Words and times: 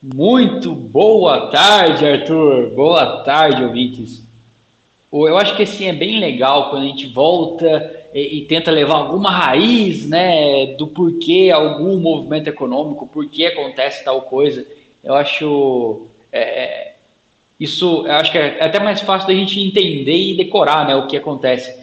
Muito 0.00 0.72
boa 0.76 1.48
tarde, 1.48 2.06
Arthur. 2.06 2.70
Boa 2.70 3.24
tarde, 3.24 3.64
ouvintes. 3.64 4.24
Eu 5.12 5.36
acho 5.36 5.56
que 5.56 5.64
assim 5.64 5.86
é 5.86 5.92
bem 5.92 6.20
legal 6.20 6.70
quando 6.70 6.84
a 6.84 6.86
gente 6.86 7.08
volta 7.08 8.06
e, 8.14 8.38
e, 8.38 8.44
tenta 8.44 8.70
levar 8.70 8.94
alguma 8.94 9.28
raiz, 9.28 10.08
né, 10.08 10.66
do 10.76 10.86
porquê 10.86 11.50
algum 11.52 11.98
movimento 11.98 12.46
econômico, 12.46 13.08
por 13.08 13.26
que 13.26 13.44
acontece 13.44 14.04
tal 14.04 14.22
coisa. 14.22 14.64
Eu 15.02 15.14
acho 15.14 16.06
é, 16.32 16.92
isso, 17.58 18.06
eu 18.06 18.12
acho 18.12 18.30
que 18.30 18.38
é 18.38 18.62
até 18.62 18.78
mais 18.78 19.00
fácil 19.00 19.26
da 19.26 19.34
gente 19.34 19.60
entender 19.60 20.16
e 20.16 20.36
decorar, 20.36 20.86
né, 20.86 20.94
o 20.94 21.08
que 21.08 21.16
acontece. 21.16 21.76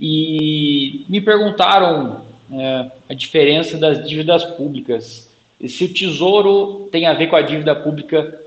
E 0.00 1.04
me 1.06 1.20
perguntaram 1.20 2.22
é, 2.50 2.86
a 3.10 3.12
diferença 3.12 3.76
das 3.76 4.08
dívidas 4.08 4.42
públicas 4.42 5.27
se 5.66 5.84
o 5.84 5.92
tesouro 5.92 6.88
tem 6.92 7.06
a 7.06 7.14
ver 7.14 7.26
com 7.26 7.36
a 7.36 7.42
dívida 7.42 7.74
pública 7.74 8.40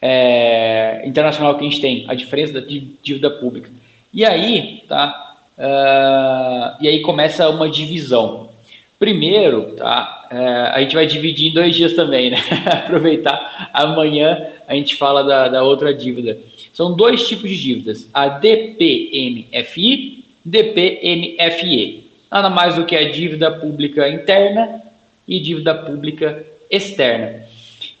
é, 0.00 1.02
internacional 1.06 1.54
que 1.56 1.60
a 1.64 1.70
gente 1.70 1.80
tem, 1.80 2.04
a 2.08 2.14
diferença 2.14 2.54
da 2.54 2.60
dívida 2.60 3.30
pública. 3.30 3.70
E 4.12 4.24
aí, 4.24 4.82
tá? 4.88 5.36
Uh, 5.56 6.82
e 6.82 6.88
aí 6.88 7.00
começa 7.02 7.48
uma 7.48 7.68
divisão. 7.70 8.50
Primeiro, 8.98 9.74
tá? 9.76 10.28
Uh, 10.30 10.74
a 10.74 10.80
gente 10.80 10.94
vai 10.94 11.06
dividir 11.06 11.50
em 11.50 11.54
dois 11.54 11.74
dias 11.74 11.94
também, 11.94 12.30
né? 12.30 12.38
Aproveitar 12.66 13.70
amanhã 13.72 14.48
a 14.66 14.74
gente 14.74 14.96
fala 14.96 15.22
da, 15.22 15.48
da 15.48 15.62
outra 15.62 15.94
dívida. 15.94 16.38
São 16.72 16.94
dois 16.94 17.26
tipos 17.28 17.48
de 17.48 17.60
dívidas: 17.60 18.08
a 18.12 18.28
DPMFI, 18.28 20.24
DPMFE. 20.44 22.04
Nada 22.30 22.48
mais 22.48 22.76
do 22.76 22.86
que 22.86 22.96
a 22.96 23.10
dívida 23.10 23.50
pública 23.50 24.08
interna 24.08 24.82
e 25.32 25.40
dívida 25.40 25.74
pública 25.74 26.44
externa. 26.70 27.44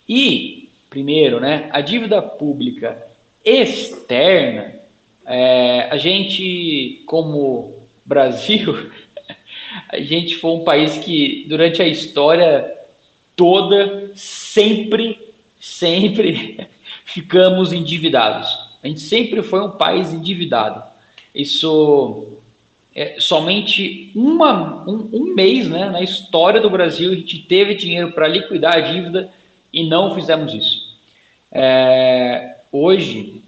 E, 0.06 0.68
primeiro, 0.90 1.40
né, 1.40 1.70
a 1.72 1.80
dívida 1.80 2.20
pública 2.20 3.06
externa, 3.42 4.74
é, 5.24 5.88
a 5.90 5.96
gente, 5.96 7.02
como 7.06 7.74
Brasil, 8.04 8.90
a 9.88 9.98
gente 9.98 10.36
foi 10.36 10.50
um 10.50 10.64
país 10.64 10.98
que, 10.98 11.46
durante 11.48 11.80
a 11.80 11.88
história 11.88 12.70
toda, 13.34 14.10
sempre, 14.14 15.18
sempre 15.58 16.68
ficamos 17.06 17.72
endividados. 17.72 18.68
A 18.84 18.88
gente 18.88 19.00
sempre 19.00 19.42
foi 19.42 19.62
um 19.62 19.70
país 19.70 20.12
endividado. 20.12 20.82
Isso 21.34 22.38
é, 22.94 23.16
somente 23.18 24.12
uma, 24.14 24.88
um, 24.88 25.08
um, 25.12 25.34
mês 25.34 25.68
né, 25.68 25.90
na 25.90 26.00
história 26.02 26.60
do 26.60 26.68
Brasil 26.68 27.10
a 27.10 27.14
gente 27.14 27.38
teve 27.38 27.74
dinheiro 27.74 28.12
para 28.12 28.28
liquidar 28.28 28.76
a 28.76 28.80
dívida 28.80 29.32
e 29.72 29.86
não 29.86 30.14
fizemos 30.14 30.52
isso. 30.52 30.92
É, 31.50 32.56
hoje, 32.70 33.40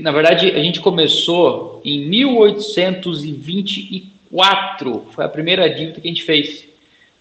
na 0.00 0.12
verdade, 0.12 0.50
a 0.50 0.62
gente 0.62 0.80
começou 0.80 1.80
em 1.84 2.04
1824, 2.06 5.06
foi 5.10 5.24
a 5.24 5.28
primeira 5.28 5.70
dívida 5.70 6.00
que 6.00 6.08
a 6.08 6.10
gente 6.10 6.24
fez, 6.24 6.66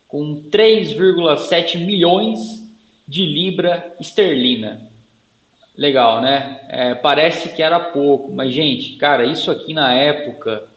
com 0.08 0.44
3,7 0.50 1.78
milhões 1.78 2.68
de 3.08 3.24
libra 3.26 3.96
esterlina. 4.00 4.90
Legal, 5.78 6.22
né? 6.22 6.62
É, 6.68 6.96
parece 6.96 7.56
que 7.56 7.62
era 7.62 7.80
pouco, 7.80 8.34
mas, 8.34 8.52
gente, 8.54 8.94
cara, 8.94 9.24
isso 9.26 9.52
aqui 9.52 9.74
na 9.74 9.94
época 9.94 10.68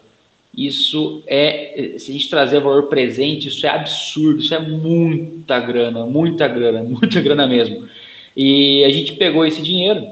isso 0.56 1.22
é, 1.26 1.94
se 1.96 2.10
a 2.10 2.14
gente 2.14 2.28
trazer 2.28 2.60
valor 2.60 2.84
presente, 2.84 3.48
isso 3.48 3.66
é 3.66 3.70
absurdo, 3.70 4.40
isso 4.40 4.54
é 4.54 4.58
muita 4.58 5.60
grana, 5.60 6.04
muita 6.04 6.48
grana, 6.48 6.82
muita 6.84 7.20
grana 7.20 7.46
mesmo. 7.46 7.88
E 8.36 8.84
a 8.84 8.90
gente 8.90 9.12
pegou 9.14 9.46
esse 9.46 9.62
dinheiro 9.62 10.08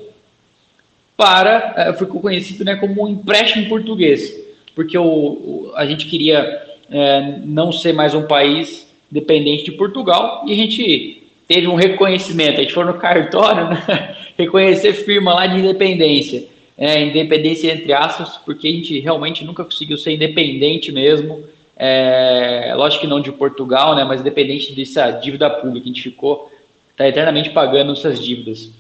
para, 1.17 1.75
é, 1.77 1.93
foi 1.93 2.07
conhecido 2.07 2.65
né, 2.65 2.77
como 2.77 3.03
um 3.03 3.09
empréstimo 3.09 3.69
português, 3.69 4.33
porque 4.75 4.97
o, 4.97 5.05
o 5.05 5.73
a 5.75 5.85
gente 5.85 6.07
queria 6.07 6.63
é, 6.91 7.39
não 7.45 7.73
ser 7.73 7.93
mais 7.93 8.15
um 8.15 8.23
país 8.23 8.89
dependente 9.11 9.65
de 9.65 9.73
Portugal 9.73 10.45
e 10.47 10.53
a 10.53 10.57
gente 10.57 11.23
teve 11.49 11.67
um 11.67 11.75
reconhecimento, 11.75 12.59
a 12.59 12.63
gente 12.63 12.75
foi 12.75 12.85
no 12.85 12.95
cartório 12.95 13.71
né, 13.71 14.17
reconhecer 14.39 14.93
firma 14.93 15.35
lá 15.35 15.47
de 15.47 15.59
independência 15.59 16.47
é, 16.79 17.03
independência 17.03 17.73
entre 17.73 17.93
aspas, 17.93 18.37
porque 18.39 18.69
a 18.69 18.71
gente 18.71 19.01
realmente 19.01 19.45
nunca 19.45 19.65
conseguiu 19.65 19.99
ser 19.99 20.13
independente 20.13 20.93
mesmo. 20.93 21.43
É, 21.77 22.73
lógico 22.77 23.03
que 23.03 23.09
não 23.09 23.21
de 23.21 23.33
Portugal, 23.33 23.97
né, 23.97 24.05
mas 24.05 24.21
independente 24.21 24.73
dessa 24.73 25.11
dívida 25.11 25.51
pública, 25.51 25.85
a 25.85 25.89
gente 25.89 26.03
ficou 26.03 26.51
tá 26.97 27.07
eternamente 27.07 27.51
pagando 27.51 27.93
essas 27.93 28.25
dívidas. 28.25 28.71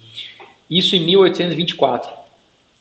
Isso 0.70 0.94
em 0.94 1.00
1824. 1.00 2.10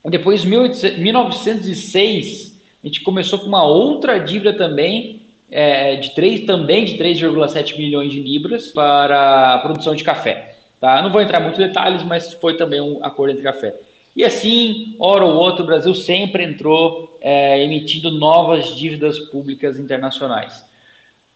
Depois, 0.05 0.45
em 0.45 0.47
1906, 0.47 2.61
a 2.83 2.87
gente 2.87 3.01
começou 3.01 3.39
com 3.39 3.47
uma 3.47 3.63
outra 3.63 4.19
dívida 4.19 4.53
também, 4.53 5.21
é, 5.49 5.95
de 5.97 6.11
3, 6.11 6.45
também 6.45 6.85
de 6.85 6.97
3,7 6.97 7.77
milhões 7.77 8.11
de 8.11 8.19
libras 8.19 8.67
para 8.67 9.55
a 9.55 9.57
produção 9.59 9.95
de 9.95 10.03
café. 10.03 10.55
Tá? 10.79 11.01
Não 11.01 11.11
vou 11.11 11.21
entrar 11.21 11.39
muito 11.39 11.61
em 11.61 11.67
detalhes, 11.67 12.03
mas 12.03 12.33
foi 12.33 12.55
também 12.55 12.79
um 12.79 13.03
acordo 13.03 13.31
entre 13.31 13.43
café. 13.43 13.73
E 14.17 14.25
assim, 14.25 14.95
hora 14.97 15.23
ou 15.23 15.35
outra, 15.35 15.61
o 15.61 15.67
Brasil 15.67 15.93
sempre 15.93 16.43
entrou 16.43 17.19
é, 17.21 17.63
emitindo 17.63 18.09
novas 18.09 18.75
dívidas 18.75 19.19
públicas 19.19 19.77
internacionais. 19.77 20.65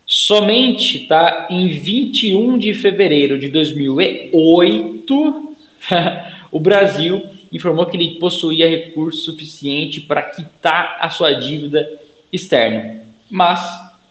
Somente 0.03 1.05
tá, 1.05 1.45
em 1.47 1.67
21 1.67 2.57
de 2.57 2.73
fevereiro 2.73 3.37
de 3.37 3.49
2008, 3.49 5.55
o 6.51 6.59
Brasil 6.59 7.23
informou 7.51 7.85
que 7.85 7.95
ele 7.95 8.15
possuía 8.15 8.67
recurso 8.67 9.25
suficiente 9.25 10.01
para 10.01 10.23
quitar 10.23 10.97
a 10.99 11.11
sua 11.11 11.33
dívida 11.33 11.87
externa, 12.33 13.03
mas 13.29 13.61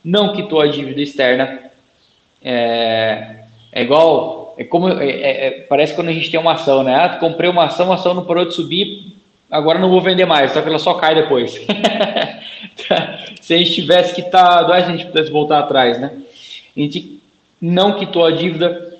não 0.05 0.33
quitou 0.33 0.61
a 0.61 0.69
dívida 0.69 1.01
externa. 1.01 1.73
É, 2.41 3.47
é 3.73 3.83
igual 3.83 4.40
é 4.61 4.65
como 4.65 4.91
é, 4.91 5.09
é, 5.09 5.47
é, 5.47 5.51
parece 5.63 5.95
quando 5.95 6.09
a 6.09 6.13
gente 6.13 6.31
tem 6.31 6.39
uma 6.39 6.53
ação, 6.53 6.83
né? 6.83 6.95
Ah, 6.95 7.09
comprei 7.17 7.49
uma 7.49 7.65
ação, 7.65 7.91
a 7.91 7.95
ação 7.95 8.13
não 8.13 8.27
parou 8.27 8.45
de 8.45 8.53
subir, 8.53 9.07
agora 9.51 9.79
não 9.79 9.89
vou 9.89 10.03
vender 10.03 10.27
mais, 10.27 10.53
só 10.53 10.61
que 10.61 10.69
ela 10.69 10.79
só 10.79 10.93
cai 10.93 11.15
depois. 11.15 11.53
se 13.41 13.55
a 13.55 13.57
gente 13.57 13.73
tivesse 13.73 14.15
quitado, 14.15 14.71
a 14.71 14.81
gente 14.83 15.07
pudesse 15.07 15.31
voltar 15.31 15.61
atrás, 15.61 15.99
né? 15.99 16.13
A 16.77 16.79
gente 16.79 17.23
não 17.59 17.95
quitou 17.95 18.23
a 18.23 18.33
dívida 18.33 18.99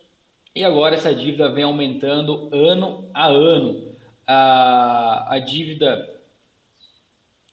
e 0.55 0.65
agora 0.65 0.95
essa 0.95 1.15
dívida 1.15 1.53
vem 1.53 1.65
aumentando 1.65 2.49
ano 2.51 3.11
a 3.13 3.27
ano. 3.27 3.91
A, 4.27 5.35
a 5.35 5.39
dívida, 5.41 6.23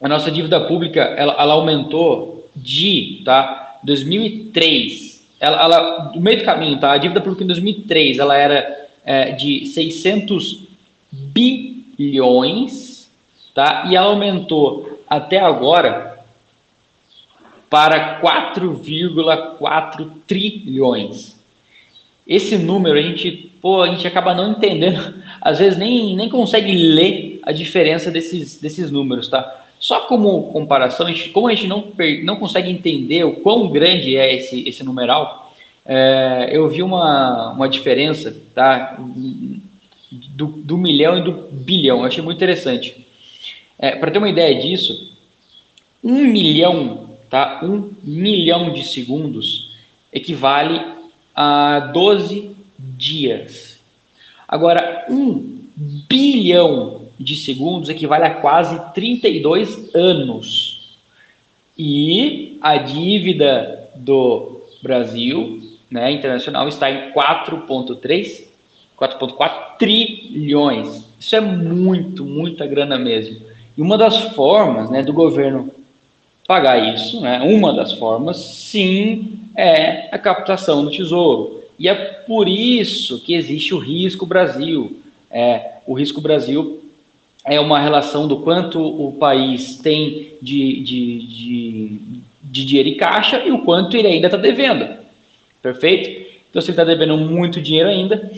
a 0.01 0.07
nossa 0.07 0.31
dívida 0.31 0.61
pública, 0.61 1.01
ela, 1.01 1.35
ela 1.37 1.55
aumentou 1.55 2.49
de, 2.55 3.21
tá? 3.25 3.79
2003 3.83 5.06
ela, 5.39 5.61
ela, 5.61 5.99
do 6.13 6.19
meio 6.19 6.39
do 6.39 6.45
caminho, 6.45 6.79
tá? 6.79 6.91
A 6.93 6.97
dívida 6.97 7.21
pública 7.21 7.43
em 7.43 7.47
2003, 7.47 8.19
ela 8.19 8.35
era 8.35 8.87
é, 9.05 9.31
de 9.31 9.65
600 9.67 10.63
bilhões, 11.11 13.09
tá? 13.53 13.85
E 13.89 13.95
ela 13.95 14.07
aumentou 14.07 15.01
até 15.07 15.39
agora 15.39 16.17
para 17.69 18.19
4,4 18.21 20.09
trilhões. 20.25 21.37
Esse 22.25 22.57
número 22.57 22.97
a 22.97 23.01
gente, 23.01 23.51
pô, 23.61 23.81
a 23.81 23.89
gente 23.89 24.05
acaba 24.07 24.33
não 24.33 24.51
entendendo, 24.51 25.23
às 25.39 25.59
vezes 25.59 25.77
nem, 25.77 26.15
nem 26.15 26.27
consegue 26.27 26.73
ler 26.73 27.39
a 27.43 27.51
diferença 27.51 28.11
desses, 28.11 28.59
desses 28.59 28.91
números, 28.91 29.29
tá? 29.29 29.65
Só 29.79 30.01
como 30.01 30.51
comparação, 30.51 31.07
como 31.31 31.47
a 31.47 31.53
gente 31.53 31.67
não, 31.67 31.91
não 32.23 32.35
consegue 32.37 32.71
entender 32.71 33.23
o 33.23 33.33
quão 33.33 33.69
grande 33.69 34.17
é 34.17 34.35
esse, 34.35 34.67
esse 34.67 34.83
numeral, 34.83 35.53
é, 35.85 36.49
eu 36.51 36.67
vi 36.67 36.81
uma, 36.83 37.51
uma 37.51 37.69
diferença 37.69 38.35
tá, 38.53 38.97
do, 40.09 40.47
do 40.47 40.77
milhão 40.77 41.17
e 41.17 41.21
do 41.21 41.31
bilhão. 41.51 41.99
Eu 41.99 42.05
achei 42.05 42.23
muito 42.23 42.37
interessante. 42.37 43.05
É, 43.77 43.95
Para 43.95 44.11
ter 44.11 44.17
uma 44.17 44.29
ideia 44.29 44.59
disso, 44.59 45.15
um 46.03 46.25
milhão, 46.25 47.11
tá, 47.29 47.61
um 47.63 47.91
milhão 48.03 48.73
de 48.73 48.83
segundos 48.83 49.77
equivale 50.11 50.81
a 51.35 51.79
12 51.79 52.51
dias. 52.79 53.79
Agora, 54.47 55.05
um 55.09 55.59
bilhão 55.75 56.96
de 57.19 57.35
segundos 57.35 57.89
equivale 57.89 58.25
a 58.25 58.35
quase 58.35 58.79
32 58.93 59.93
anos. 59.95 60.97
E 61.77 62.57
a 62.61 62.77
dívida 62.77 63.89
do 63.95 64.61
Brasil, 64.81 65.61
né, 65.89 66.11
internacional, 66.11 66.67
está 66.67 66.89
em 66.89 67.11
4,3, 67.11 68.47
4,4 68.99 69.77
trilhões. 69.77 71.07
Isso 71.19 71.35
é 71.35 71.41
muito, 71.41 72.23
muita 72.23 72.65
grana 72.65 72.97
mesmo. 72.97 73.45
E 73.77 73.81
uma 73.81 73.97
das 73.97 74.17
formas 74.33 74.89
né, 74.89 75.03
do 75.03 75.13
governo 75.13 75.71
pagar 76.47 76.93
isso, 76.95 77.19
né, 77.21 77.41
uma 77.41 77.73
das 77.73 77.93
formas, 77.93 78.37
sim, 78.37 79.39
é 79.55 80.07
a 80.11 80.17
captação 80.17 80.83
do 80.83 80.91
tesouro. 80.91 81.63
E 81.77 81.87
a 81.89 81.95
por 81.95 82.47
isso 82.47 83.19
que 83.21 83.33
existe 83.33 83.73
o 83.73 83.77
risco 83.77 84.25
Brasil. 84.25 84.99
É, 85.29 85.73
o 85.85 85.93
risco 85.93 86.21
Brasil 86.21 86.86
é 87.47 87.59
uma 87.59 87.79
relação 87.79 88.27
do 88.27 88.37
quanto 88.37 88.79
o 88.79 89.13
país 89.13 89.77
tem 89.77 90.33
de, 90.41 90.81
de, 90.81 91.27
de, 91.27 92.01
de 92.43 92.65
dinheiro 92.65 92.89
em 92.89 92.97
caixa 92.97 93.43
e 93.43 93.51
o 93.51 93.59
quanto 93.59 93.95
ele 93.95 94.07
ainda 94.07 94.27
está 94.27 94.37
devendo. 94.37 94.87
Perfeito? 95.61 96.27
Então, 96.49 96.61
se 96.61 96.67
ele 96.69 96.73
está 96.73 96.83
devendo 96.83 97.17
muito 97.17 97.61
dinheiro 97.61 97.89
ainda, 97.89 98.31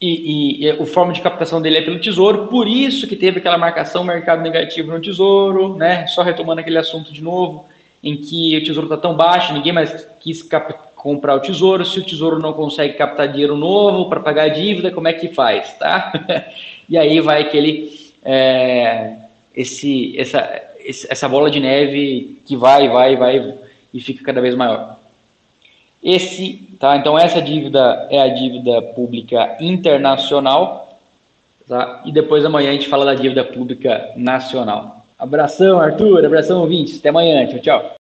e, 0.00 0.60
e, 0.60 0.64
e, 0.64 0.70
a 0.70 0.86
forma 0.86 1.12
de 1.12 1.20
captação 1.20 1.62
dele 1.62 1.78
é 1.78 1.82
pelo 1.82 2.00
Tesouro, 2.00 2.48
por 2.48 2.66
isso 2.66 3.06
que 3.06 3.14
teve 3.14 3.38
aquela 3.38 3.56
marcação 3.56 4.02
mercado 4.02 4.42
negativo 4.42 4.90
no 4.90 5.00
Tesouro, 5.00 5.76
né? 5.76 6.08
Só 6.08 6.22
retomando 6.22 6.60
aquele 6.60 6.78
assunto 6.78 7.12
de 7.12 7.22
novo, 7.22 7.66
em 8.02 8.16
que 8.16 8.56
o 8.56 8.64
Tesouro 8.64 8.86
está 8.86 8.96
tão 8.96 9.14
baixo, 9.14 9.52
ninguém 9.52 9.72
mais 9.72 10.08
quis 10.20 10.46
comprar 10.96 11.36
o 11.36 11.40
Tesouro, 11.40 11.84
se 11.84 12.00
o 12.00 12.04
Tesouro 12.04 12.40
não 12.40 12.52
consegue 12.52 12.94
captar 12.94 13.28
dinheiro 13.28 13.56
novo 13.56 14.08
para 14.08 14.18
pagar 14.18 14.44
a 14.44 14.48
dívida, 14.48 14.90
como 14.90 15.06
é 15.06 15.12
que 15.12 15.28
faz, 15.28 15.72
tá? 15.74 16.12
e 16.88 16.98
aí 16.98 17.20
vai 17.20 17.42
aquele, 17.42 18.11
é, 18.24 19.16
esse, 19.54 20.18
essa, 20.18 20.62
essa 21.08 21.28
bola 21.28 21.50
de 21.50 21.60
neve 21.60 22.40
que 22.44 22.56
vai, 22.56 22.88
vai, 22.88 23.16
vai 23.16 23.54
e 23.92 24.00
fica 24.00 24.24
cada 24.24 24.40
vez 24.40 24.54
maior. 24.54 24.96
Esse, 26.02 26.68
tá? 26.80 26.96
Então 26.96 27.18
essa 27.18 27.40
dívida 27.40 28.08
é 28.10 28.20
a 28.20 28.28
dívida 28.28 28.82
pública 28.82 29.56
internacional, 29.60 30.98
tá? 31.68 32.02
E 32.04 32.10
depois 32.10 32.44
amanhã 32.44 32.70
a 32.70 32.72
gente 32.72 32.88
fala 32.88 33.04
da 33.04 33.14
dívida 33.14 33.44
pública 33.44 34.10
nacional. 34.16 35.06
Abração, 35.18 35.78
Arthur, 35.78 36.24
abração 36.24 36.60
ouvintes. 36.60 36.98
Até 36.98 37.10
amanhã. 37.10 37.46
Tchau, 37.46 37.60
tchau. 37.60 37.90